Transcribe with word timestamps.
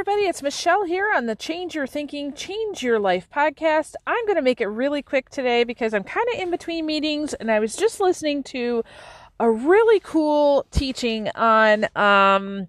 everybody. 0.00 0.26
It's 0.26 0.42
Michelle 0.42 0.84
here 0.84 1.12
on 1.14 1.26
the 1.26 1.34
Change 1.34 1.74
Your 1.74 1.86
Thinking, 1.86 2.32
Change 2.32 2.82
Your 2.82 2.98
Life 2.98 3.28
podcast. 3.28 3.96
I'm 4.06 4.24
going 4.24 4.36
to 4.36 4.42
make 4.42 4.62
it 4.62 4.66
really 4.66 5.02
quick 5.02 5.28
today 5.28 5.62
because 5.62 5.92
I'm 5.92 6.04
kind 6.04 6.26
of 6.32 6.40
in 6.40 6.50
between 6.50 6.86
meetings 6.86 7.34
and 7.34 7.50
I 7.50 7.60
was 7.60 7.76
just 7.76 8.00
listening 8.00 8.42
to 8.44 8.82
a 9.38 9.50
really 9.50 10.00
cool 10.00 10.64
teaching 10.70 11.28
on 11.34 11.86
um, 11.94 12.68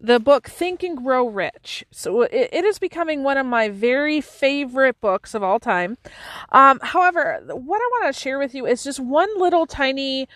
the 0.00 0.18
book 0.18 0.48
Think 0.48 0.82
and 0.82 0.96
Grow 0.96 1.28
Rich. 1.28 1.84
So 1.92 2.22
it, 2.22 2.48
it 2.50 2.64
is 2.64 2.80
becoming 2.80 3.22
one 3.22 3.36
of 3.36 3.46
my 3.46 3.68
very 3.68 4.20
favorite 4.20 5.00
books 5.00 5.34
of 5.34 5.44
all 5.44 5.60
time. 5.60 5.98
Um, 6.50 6.80
however, 6.82 7.42
what 7.46 7.78
I 7.78 7.88
want 8.00 8.12
to 8.12 8.20
share 8.20 8.40
with 8.40 8.56
you 8.56 8.66
is 8.66 8.82
just 8.82 8.98
one 8.98 9.28
little 9.38 9.66
tiny 9.66 10.26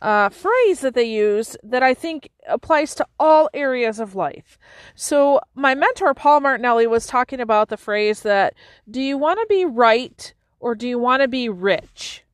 uh, 0.00 0.28
phrase 0.28 0.80
that 0.80 0.94
they 0.94 1.04
use 1.04 1.56
that 1.62 1.82
I 1.82 1.94
think 1.94 2.30
applies 2.46 2.94
to 2.96 3.06
all 3.18 3.50
areas 3.52 4.00
of 4.00 4.14
life. 4.14 4.58
So, 4.94 5.40
my 5.54 5.74
mentor, 5.74 6.14
Paul 6.14 6.40
Martinelli, 6.40 6.86
was 6.86 7.06
talking 7.06 7.40
about 7.40 7.68
the 7.68 7.76
phrase 7.76 8.22
that 8.22 8.54
do 8.90 9.00
you 9.00 9.18
want 9.18 9.40
to 9.40 9.46
be 9.48 9.64
right 9.64 10.34
or 10.60 10.74
do 10.74 10.88
you 10.88 10.98
want 10.98 11.22
to 11.22 11.28
be 11.28 11.48
rich? 11.48 12.24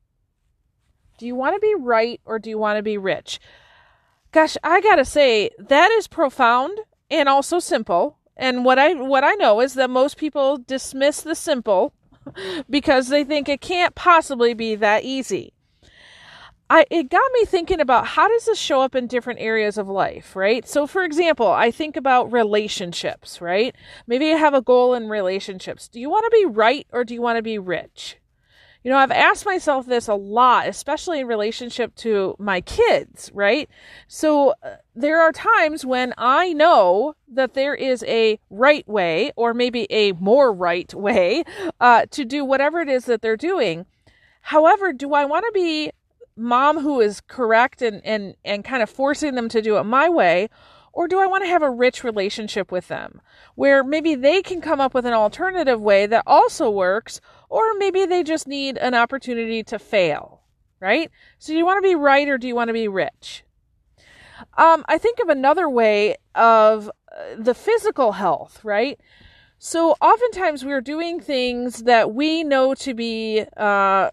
Do 1.17 1.25
you 1.25 1.35
want 1.35 1.55
to 1.55 1.59
be 1.59 1.75
right 1.77 2.19
or 2.25 2.39
do 2.39 2.49
you 2.49 2.57
want 2.57 2.77
to 2.77 2.83
be 2.83 2.97
rich? 2.97 3.39
Gosh, 4.31 4.57
I 4.63 4.81
got 4.81 4.95
to 4.95 5.05
say, 5.05 5.49
that 5.57 5.91
is 5.91 6.07
profound 6.07 6.79
and 7.09 7.29
also 7.29 7.59
simple. 7.59 8.17
And 8.37 8.65
what 8.65 8.77
I 8.77 8.93
what 8.93 9.23
I 9.23 9.33
know 9.35 9.61
is 9.61 9.75
that 9.75 9.89
most 9.89 10.17
people 10.17 10.57
dismiss 10.57 11.21
the 11.21 11.35
simple 11.35 11.93
because 12.69 13.07
they 13.07 13.23
think 13.23 13.47
it 13.47 13.61
can't 13.61 13.95
possibly 13.95 14.53
be 14.53 14.75
that 14.75 15.03
easy. 15.03 15.54
I 16.69 16.85
it 16.89 17.09
got 17.09 17.31
me 17.33 17.45
thinking 17.45 17.79
about 17.79 18.07
how 18.07 18.27
does 18.27 18.45
this 18.45 18.57
show 18.57 18.81
up 18.81 18.95
in 18.95 19.05
different 19.07 19.39
areas 19.39 19.77
of 19.77 19.87
life, 19.87 20.35
right? 20.35 20.67
So 20.67 20.87
for 20.87 21.03
example, 21.03 21.47
I 21.47 21.69
think 21.69 21.95
about 21.95 22.31
relationships, 22.31 23.39
right? 23.39 23.75
Maybe 24.07 24.31
I 24.31 24.37
have 24.37 24.55
a 24.55 24.61
goal 24.61 24.95
in 24.95 25.07
relationships. 25.07 25.87
Do 25.87 25.99
you 25.99 26.09
want 26.09 26.25
to 26.25 26.37
be 26.37 26.45
right 26.45 26.87
or 26.91 27.03
do 27.03 27.13
you 27.13 27.21
want 27.21 27.37
to 27.37 27.43
be 27.43 27.59
rich? 27.59 28.17
You 28.83 28.91
know, 28.91 28.97
I've 28.97 29.11
asked 29.11 29.45
myself 29.45 29.87
this 29.87 30.07
a 30.07 30.13
lot, 30.13 30.67
especially 30.67 31.19
in 31.19 31.25
relationship 31.25 31.95
to 31.97 32.35
my 32.37 32.61
kids, 32.61 33.31
right? 33.33 33.67
So 34.07 34.53
uh, 34.61 34.75
there 34.95 35.19
are 35.21 35.31
times 35.31 35.83
when 35.83 36.13
I 36.19 36.53
know 36.53 37.15
that 37.27 37.55
there 37.55 37.73
is 37.73 38.03
a 38.03 38.39
right 38.51 38.87
way 38.87 39.31
or 39.35 39.55
maybe 39.55 39.87
a 39.91 40.11
more 40.13 40.53
right 40.53 40.93
way 40.93 41.43
uh, 41.79 42.05
to 42.11 42.25
do 42.25 42.45
whatever 42.45 42.79
it 42.79 42.89
is 42.89 43.05
that 43.05 43.23
they're 43.23 43.35
doing. 43.35 43.87
However, 44.41 44.93
do 44.93 45.15
I 45.15 45.25
want 45.25 45.45
to 45.47 45.51
be 45.51 45.91
mom 46.35 46.79
who 46.79 46.99
is 46.99 47.21
correct 47.21 47.81
and 47.81 48.01
and 48.05 48.35
and 48.43 48.63
kind 48.63 48.83
of 48.83 48.89
forcing 48.89 49.35
them 49.35 49.49
to 49.49 49.61
do 49.61 49.77
it 49.77 49.83
my 49.83 50.09
way 50.09 50.49
or 50.93 51.07
do 51.07 51.19
I 51.19 51.27
want 51.27 51.43
to 51.43 51.49
have 51.49 51.61
a 51.61 51.69
rich 51.69 52.03
relationship 52.03 52.71
with 52.71 52.87
them 52.87 53.21
where 53.55 53.83
maybe 53.83 54.15
they 54.15 54.41
can 54.41 54.61
come 54.61 54.79
up 54.79 54.93
with 54.93 55.05
an 55.05 55.13
alternative 55.13 55.81
way 55.81 56.05
that 56.05 56.23
also 56.25 56.69
works 56.69 57.19
or 57.49 57.73
maybe 57.77 58.05
they 58.05 58.23
just 58.23 58.47
need 58.47 58.77
an 58.77 58.93
opportunity 58.93 59.63
to 59.63 59.79
fail 59.79 60.41
right 60.79 61.09
so 61.39 61.53
do 61.53 61.57
you 61.57 61.65
want 61.65 61.77
to 61.77 61.87
be 61.87 61.95
right 61.95 62.27
or 62.27 62.37
do 62.37 62.47
you 62.47 62.55
want 62.55 62.67
to 62.69 62.73
be 62.73 62.87
rich 62.87 63.45
um, 64.57 64.83
I 64.87 64.97
think 64.97 65.19
of 65.19 65.29
another 65.29 65.69
way 65.69 66.15
of 66.33 66.89
uh, 66.89 67.35
the 67.37 67.53
physical 67.53 68.13
health, 68.13 68.63
right? 68.63 68.99
So 69.59 69.91
oftentimes 70.01 70.65
we're 70.65 70.81
doing 70.81 71.19
things 71.19 71.83
that 71.83 72.13
we 72.13 72.43
know 72.43 72.73
to 72.75 72.93
be 72.93 73.45
uh, 73.57 74.09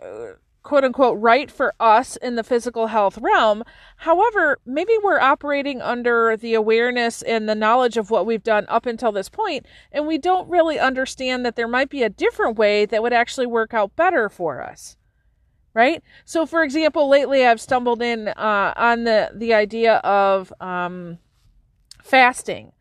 quote 0.63 0.85
unquote 0.85 1.19
right 1.19 1.51
for 1.51 1.75
us 1.81 2.17
in 2.17 2.37
the 2.37 2.45
physical 2.45 2.89
health 2.89 3.19
realm. 3.19 3.65
However, 3.99 4.59
maybe 4.65 4.93
we're 5.03 5.21
operating 5.21 5.83
under 5.83 6.37
the 6.37 6.55
awareness 6.55 7.23
and 7.23 7.49
the 7.49 7.55
knowledge 7.55 7.97
of 7.97 8.11
what 8.11 8.27
we've 8.27 8.43
done 8.43 8.67
up 8.69 8.87
until 8.87 9.13
this 9.13 9.29
point, 9.29 9.67
and 9.91 10.07
we 10.07 10.19
don't 10.19 10.49
really 10.49 10.79
understand 10.79 11.45
that 11.45 11.57
there 11.57 11.69
might 11.69 11.91
be 11.91 12.03
a 12.03 12.09
different 12.09 12.57
way 12.57 12.87
that 12.87 13.03
would 13.03 13.13
actually 13.13 13.47
work 13.47 13.75
out 13.75 13.97
better 13.97 14.29
for 14.29 14.63
us. 14.63 14.97
Right? 15.75 16.03
So, 16.27 16.45
for 16.45 16.63
example, 16.63 17.09
lately 17.09 17.47
I've 17.47 17.61
stumbled 17.61 18.03
in 18.03 18.29
uh, 18.29 18.75
on 18.77 19.05
the, 19.05 19.31
the 19.35 19.55
idea 19.55 19.97
of 19.97 20.53
um, 20.61 21.19
fasting. 22.03 22.73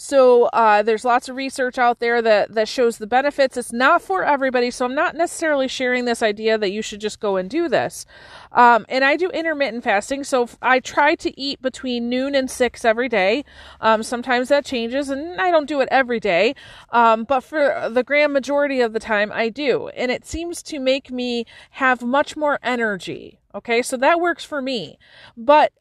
So 0.00 0.44
uh, 0.52 0.84
there's 0.84 1.04
lots 1.04 1.28
of 1.28 1.34
research 1.34 1.76
out 1.76 1.98
there 1.98 2.22
that 2.22 2.54
that 2.54 2.68
shows 2.68 2.98
the 2.98 3.06
benefits. 3.08 3.56
It's 3.56 3.72
not 3.72 4.00
for 4.00 4.22
everybody, 4.22 4.70
so 4.70 4.84
I'm 4.84 4.94
not 4.94 5.16
necessarily 5.16 5.66
sharing 5.66 6.04
this 6.04 6.22
idea 6.22 6.56
that 6.56 6.70
you 6.70 6.82
should 6.82 7.00
just 7.00 7.18
go 7.18 7.36
and 7.36 7.50
do 7.50 7.68
this. 7.68 8.06
Um, 8.52 8.86
and 8.88 9.04
I 9.04 9.16
do 9.16 9.28
intermittent 9.30 9.82
fasting, 9.82 10.22
so 10.22 10.48
I 10.62 10.78
try 10.78 11.16
to 11.16 11.38
eat 11.38 11.60
between 11.60 12.08
noon 12.08 12.36
and 12.36 12.48
six 12.48 12.84
every 12.84 13.08
day. 13.08 13.44
Um, 13.80 14.04
sometimes 14.04 14.50
that 14.50 14.64
changes, 14.64 15.08
and 15.08 15.40
I 15.40 15.50
don't 15.50 15.66
do 15.66 15.80
it 15.80 15.88
every 15.90 16.20
day, 16.20 16.54
um, 16.90 17.24
but 17.24 17.40
for 17.40 17.90
the 17.90 18.04
grand 18.04 18.32
majority 18.32 18.80
of 18.80 18.92
the 18.92 19.00
time, 19.00 19.32
I 19.32 19.48
do, 19.48 19.88
and 19.88 20.12
it 20.12 20.24
seems 20.24 20.62
to 20.62 20.78
make 20.78 21.10
me 21.10 21.44
have 21.72 22.02
much 22.02 22.36
more 22.36 22.60
energy. 22.62 23.40
Okay, 23.52 23.82
so 23.82 23.96
that 23.96 24.20
works 24.20 24.44
for 24.44 24.62
me. 24.62 24.96
But 25.36 25.72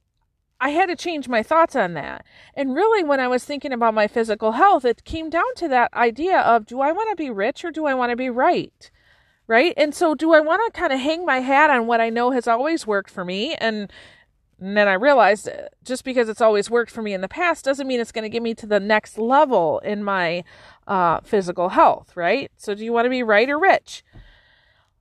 I 0.60 0.70
had 0.70 0.88
to 0.88 0.96
change 0.96 1.28
my 1.28 1.44
thoughts 1.44 1.76
on 1.76 1.94
that. 1.94 2.26
And 2.56 2.74
really, 2.74 3.04
when 3.04 3.20
I 3.20 3.28
was 3.28 3.44
thinking 3.44 3.72
about 3.72 3.94
my 3.94 4.08
physical 4.08 4.54
health, 4.54 4.86
it 4.86 5.04
came 5.04 5.30
down 5.30 5.54
to 5.58 5.68
that 5.68 5.94
idea 5.94 6.40
of 6.40 6.66
do 6.66 6.82
I 6.82 6.92
want 6.92 7.10
to 7.12 7.16
be 7.16 7.30
rich 7.30 7.64
or 7.64 7.72
do 7.72 7.86
I 7.86 7.94
want 7.94 8.10
to 8.12 8.16
be 8.16 8.30
right? 8.30 8.92
Right. 9.46 9.74
And 9.78 9.94
so, 9.96 10.16
do 10.16 10.34
I 10.34 10.40
want 10.40 10.62
to 10.66 10.80
kind 10.80 10.92
of 10.92 11.00
hang 11.00 11.26
my 11.26 11.40
hat 11.40 11.70
on 11.70 11.88
what 11.88 12.02
I 12.02 12.10
know 12.10 12.32
has 12.32 12.48
always 12.48 12.86
worked 12.86 13.10
for 13.10 13.24
me? 13.24 13.56
And, 13.56 13.92
and 14.60 14.76
then 14.76 14.88
I 14.88 14.94
realized 14.94 15.48
uh, 15.48 15.70
just 15.86 16.04
because 16.04 16.28
it's 16.28 16.42
always 16.42 16.70
worked 16.70 16.92
for 16.92 17.02
me 17.02 17.14
in 17.14 17.22
the 17.22 17.30
past 17.30 17.64
doesn't 17.64 17.88
mean 17.88 18.02
it's 18.02 18.12
going 18.12 18.24
to 18.24 18.30
get 18.30 18.42
me 18.42 18.54
to 18.56 18.66
the 18.66 18.80
next 18.80 19.18
level 19.18 19.80
in 19.80 20.04
my 20.04 20.44
uh, 20.86 21.22
physical 21.22 21.70
health. 21.70 22.18
Right. 22.18 22.52
So, 22.58 22.74
do 22.74 22.84
you 22.84 22.92
want 22.92 23.06
to 23.06 23.10
be 23.10 23.24
right 23.24 23.50
or 23.50 23.60
rich? 23.60 24.04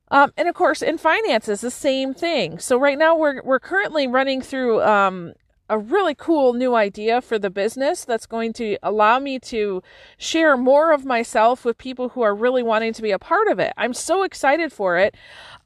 Um, 0.08 0.32
and 0.36 0.48
of 0.48 0.54
course, 0.54 0.82
in 0.82 0.98
finances, 0.98 1.60
the 1.60 1.70
same 1.70 2.14
thing. 2.14 2.58
So 2.60 2.78
right 2.78 2.96
now, 2.96 3.16
we're 3.16 3.42
we're 3.42 3.58
currently 3.58 4.06
running 4.06 4.40
through 4.40 4.82
um, 4.82 5.32
a 5.68 5.78
really 5.78 6.14
cool 6.14 6.52
new 6.52 6.74
idea 6.74 7.20
for 7.20 7.38
the 7.38 7.50
business 7.50 8.04
that's 8.04 8.26
going 8.26 8.52
to 8.54 8.76
allow 8.82 9.18
me 9.18 9.38
to 9.38 9.82
share 10.16 10.56
more 10.56 10.92
of 10.92 11.04
myself 11.04 11.64
with 11.64 11.76
people 11.76 12.10
who 12.10 12.22
are 12.22 12.34
really 12.34 12.62
wanting 12.62 12.92
to 12.92 13.02
be 13.02 13.10
a 13.10 13.18
part 13.18 13.48
of 13.48 13.58
it. 13.58 13.72
I'm 13.76 13.94
so 13.94 14.22
excited 14.22 14.72
for 14.72 14.96
it. 14.96 15.14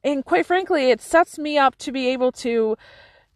And 0.03 0.25
quite 0.25 0.47
frankly, 0.47 0.91
it 0.91 1.01
sets 1.01 1.39
me 1.39 1.59
up 1.59 1.77
to 1.77 1.93
be 1.93 2.09
able 2.09 2.33
to 2.33 2.77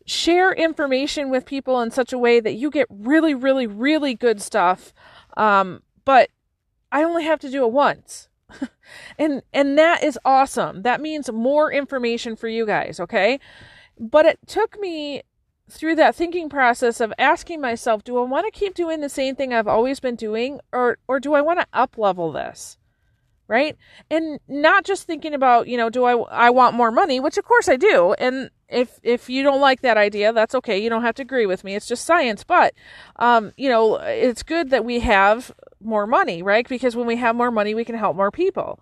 share 0.07 0.53
information 0.53 1.31
with 1.31 1.47
people 1.47 1.81
in 1.81 1.91
such 1.91 2.13
a 2.13 2.19
way 2.19 2.41
that 2.41 2.55
you 2.55 2.71
get 2.71 2.87
really, 2.91 3.35
really, 3.35 3.67
really 3.67 4.15
good 4.15 4.41
stuff. 4.41 4.93
Um, 5.37 5.83
but 6.05 6.31
I 6.93 7.03
only 7.03 7.25
have 7.25 7.41
to 7.41 7.51
do 7.51 7.65
it 7.65 7.73
once. 7.73 8.29
and 9.19 9.43
and 9.53 9.77
that 9.79 10.03
is 10.03 10.19
awesome. 10.25 10.83
That 10.83 11.01
means 11.01 11.31
more 11.33 11.73
information 11.73 12.37
for 12.37 12.49
you 12.49 12.67
guys, 12.67 13.01
okay? 13.01 13.41
But 13.99 14.27
it 14.27 14.39
took 14.47 14.79
me 14.79 15.23
through 15.69 15.97
that 15.97 16.15
thinking 16.15 16.49
process 16.49 17.01
of 17.01 17.13
asking 17.19 17.61
myself, 17.61 18.05
do 18.05 18.19
I 18.19 18.23
want 18.23 18.47
to 18.47 18.59
keep 18.59 18.75
doing 18.75 19.01
the 19.01 19.09
same 19.09 19.35
thing 19.35 19.53
I've 19.53 19.69
always 19.69 20.01
been 20.01 20.17
doing 20.17 20.61
or 20.73 20.99
or 21.09 21.21
do 21.21 21.35
I 21.35 21.41
want 21.41 21.61
to 21.61 21.67
up 21.73 21.97
level 21.97 22.33
this? 22.33 22.79
Right? 23.47 23.77
And 24.11 24.41
not 24.49 24.85
just 24.85 25.07
thinking 25.07 25.35
about, 25.35 25.69
you 25.69 25.77
know, 25.77 25.91
do 25.91 26.05
I 26.05 26.15
I 26.15 26.51
want 26.51 26.77
more 26.77 26.91
money, 26.91 27.21
which 27.21 27.39
of 27.39 27.45
course 27.45 27.69
I 27.69 27.77
do. 27.77 28.15
And 28.15 28.51
if 28.69 28.99
if 29.03 29.29
you 29.29 29.43
don't 29.43 29.61
like 29.61 29.81
that 29.83 29.97
idea, 29.97 30.33
that's 30.33 30.55
okay. 30.55 30.79
You 30.79 30.91
don't 30.91 31.03
have 31.03 31.15
to 31.17 31.23
agree 31.23 31.47
with 31.47 31.65
me. 31.65 31.75
It's 31.75 31.87
just 31.87 32.05
science, 32.05 32.45
but 32.45 32.75
um, 33.17 33.53
you 33.57 33.69
know, 33.69 33.97
it's 33.97 34.43
good 34.43 34.71
that 34.71 34.85
we 34.85 35.01
have 35.01 35.53
more 35.81 36.07
money, 36.07 36.43
right? 36.43 36.69
Because 36.69 36.97
when 36.97 37.07
we 37.07 37.17
have 37.17 37.37
more 37.37 37.51
money, 37.51 37.75
we 37.75 37.85
can 37.85 37.97
help 37.97 38.17
more 38.17 38.31
people. 38.31 38.81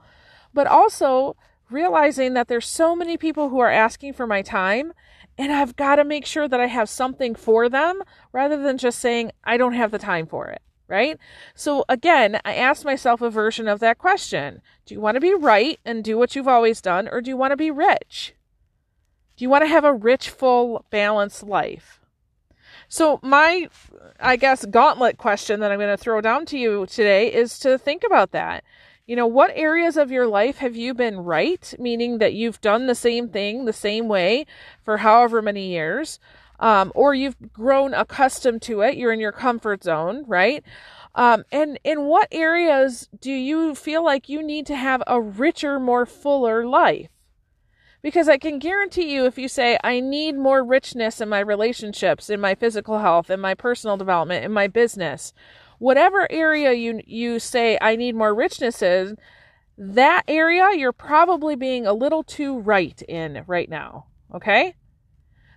But 0.55 0.67
also 0.67 1.37
realizing 1.73 2.35
that 2.35 2.49
there's 2.49 2.67
so 2.67 2.95
many 2.95 3.17
people 3.17 3.49
who 3.49 3.59
are 3.59 3.71
asking 3.71 4.13
for 4.13 4.27
my 4.27 4.43
time 4.43 4.93
and 5.39 5.53
I've 5.53 5.77
got 5.77 5.97
to 5.97 6.05
make 6.05 6.27
sure 6.27 6.47
that 6.47 6.61
I 6.61 6.67
have 6.67 6.89
something 6.89 7.35
for 7.35 7.69
them 7.69 8.03
rather 8.33 8.63
than 8.63 8.79
just 8.79 8.99
saying, 8.99 9.33
I 9.45 9.57
don't 9.57 9.73
have 9.73 9.91
the 9.91 9.99
time 9.99 10.27
for 10.27 10.49
it. 10.49 10.61
Right? 10.89 11.19
So 11.55 11.87
again, 11.89 12.39
I 12.45 12.55
asked 12.55 12.85
myself 12.85 13.23
a 13.23 13.31
version 13.31 13.67
of 13.67 13.81
that 13.81 13.97
question. 13.97 14.61
Do 14.85 14.95
you 14.95 15.01
want 15.01 15.15
to 15.15 15.21
be 15.21 15.33
right 15.33 15.81
and 15.87 16.05
do 16.05 16.19
what 16.19 16.37
you've 16.37 16.49
always 16.49 16.83
done, 16.83 17.09
or 17.09 17.23
do 17.23 17.31
you 17.31 17.37
want 17.37 17.53
to 17.53 17.57
be 17.57 17.71
rich? 17.71 18.35
Do 19.37 19.45
you 19.45 19.49
want 19.49 19.63
to 19.63 19.69
have 19.69 19.85
a 19.85 19.95
rich, 19.95 20.29
full, 20.29 20.85
balanced 20.91 21.45
life? 21.45 22.01
So, 22.89 23.21
my, 23.23 23.69
I 24.21 24.37
guess, 24.37 24.67
gauntlet 24.67 25.17
question 25.17 25.61
that 25.61 25.73
I'm 25.73 25.79
going 25.79 25.89
to 25.89 25.97
throw 25.97 26.21
down 26.21 26.45
to 26.47 26.59
you 26.59 26.85
today 26.85 27.33
is 27.33 27.59
to 27.61 27.79
think 27.79 28.03
about 28.05 28.33
that. 28.33 28.63
You 29.05 29.17
know, 29.17 29.27
what 29.27 29.51
areas 29.57 29.97
of 29.97 30.13
your 30.13 30.29
life 30.29 30.59
have 30.59 30.77
you 30.77 30.95
been 30.95 31.19
right, 31.19 31.75
meaning 31.79 32.19
that 32.19 32.35
you've 32.35 32.61
done 32.61 32.87
the 32.87 32.95
same 32.95 33.29
thing 33.29 33.65
the 33.65 33.73
same 33.73 34.07
way 34.07 34.47
for 34.85 34.99
however 34.99 35.43
many 35.43 35.71
years, 35.71 36.21
um, 36.61 36.93
or 36.95 37.13
you've 37.13 37.53
grown 37.53 37.95
accustomed 37.95 38.63
to 38.63 38.83
it, 38.83 38.97
you're 38.97 39.13
in 39.13 39.19
your 39.19 39.33
comfort 39.33 39.83
zone, 39.83 40.25
right? 40.29 40.63
Um, 41.17 41.45
and 41.51 41.81
in 41.83 42.05
what 42.05 42.29
areas 42.31 43.09
do 43.21 43.33
you 43.33 43.75
feel 43.75 44.05
like 44.05 44.29
you 44.29 44.41
need 44.41 44.67
to 44.67 44.77
have 44.77 45.03
a 45.09 45.21
richer, 45.21 45.81
more 45.81 46.07
fuller 46.07 46.65
life? 46.65 47.09
Because 48.03 48.29
I 48.29 48.39
can 48.39 48.61
guarantee 48.61 49.13
you, 49.13 49.27
if 49.27 49.37
you 49.37 49.49
say, 49.49 49.79
I 49.83 49.99
need 49.99 50.37
more 50.37 50.65
richness 50.65 51.21
in 51.21 51.29
my 51.29 51.41
relationships, 51.41 52.31
in 52.31 52.41
my 52.41 52.55
physical 52.55 53.01
health, 53.01 53.31
in 53.31 53.41
my 53.41 53.55
personal 53.55 53.97
development, 53.97 54.45
in 54.45 54.53
my 54.53 54.69
business, 54.69 55.33
whatever 55.83 56.31
area 56.31 56.73
you 56.73 57.01
you 57.07 57.41
say 57.41 57.77
I 57.81 57.97
need 57.97 58.15
more 58.15 58.33
richness 58.33 58.83
in, 58.83 59.19
that 59.77 60.23
area 60.29 60.71
you're 60.77 60.93
probably 60.93 61.57
being 61.57 61.87
a 61.87 61.93
little 61.93 62.23
too 62.23 62.61
right 62.61 63.03
in 63.09 63.43
right 63.49 63.69
now. 63.69 64.07
Okay? 64.33 64.77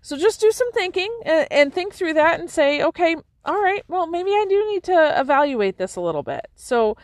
So 0.02 0.18
just 0.18 0.42
do 0.42 0.52
some 0.52 0.72
thinking 0.72 1.16
and, 1.26 1.48
and 1.52 1.74
think 1.74 1.94
through 1.94 2.16
that 2.16 2.40
and 2.40 2.50
say, 2.50 2.82
okay, 2.82 3.16
all 3.46 3.62
right, 3.62 3.84
well, 3.88 4.08
maybe 4.08 4.32
I 4.32 4.46
do 4.50 4.66
need 4.72 4.84
to 4.86 5.20
evaluate 5.20 5.78
this 5.78 5.96
a 5.96 6.02
little 6.02 6.24
bit. 6.24 6.48
So, 6.56 6.98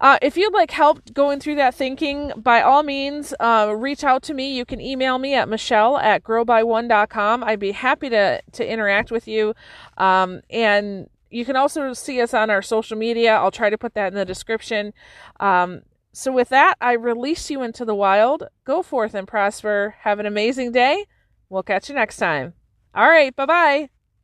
uh, 0.00 0.18
if 0.22 0.36
you'd 0.36 0.54
like 0.54 0.70
help 0.70 1.12
going 1.12 1.40
through 1.40 1.56
that 1.56 1.74
thinking, 1.74 2.32
by 2.36 2.62
all 2.62 2.84
means, 2.84 3.34
uh, 3.40 3.74
reach 3.76 4.04
out 4.04 4.22
to 4.24 4.34
me. 4.34 4.56
You 4.56 4.64
can 4.64 4.80
email 4.80 5.18
me 5.18 5.34
at 5.34 5.48
michelle 5.48 5.98
at 5.98 6.22
growby1.com. 6.22 7.42
I'd 7.42 7.58
be 7.58 7.72
happy 7.72 8.08
to, 8.10 8.40
to 8.52 8.72
interact 8.72 9.10
with 9.10 9.26
you. 9.26 9.54
Um, 9.96 10.42
and 10.50 11.08
you 11.30 11.44
can 11.44 11.56
also 11.56 11.92
see 11.92 12.20
us 12.20 12.34
on 12.34 12.50
our 12.50 12.62
social 12.62 12.96
media. 12.96 13.34
I'll 13.34 13.50
try 13.50 13.70
to 13.70 13.78
put 13.78 13.94
that 13.94 14.08
in 14.08 14.14
the 14.14 14.24
description. 14.24 14.92
Um, 15.40 15.82
so, 16.12 16.32
with 16.32 16.48
that, 16.48 16.76
I 16.80 16.92
release 16.92 17.50
you 17.50 17.62
into 17.62 17.84
the 17.84 17.94
wild. 17.94 18.44
Go 18.64 18.82
forth 18.82 19.14
and 19.14 19.28
prosper. 19.28 19.94
Have 20.00 20.18
an 20.18 20.26
amazing 20.26 20.72
day. 20.72 21.04
We'll 21.48 21.62
catch 21.62 21.88
you 21.88 21.94
next 21.94 22.16
time. 22.16 22.54
All 22.94 23.08
right. 23.08 23.34
Bye 23.34 23.46
bye. 23.46 23.97